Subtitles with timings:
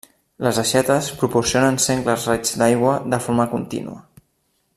[0.45, 4.03] Les aixetes proporcionen sengles raigs d'aigua de forma contínua.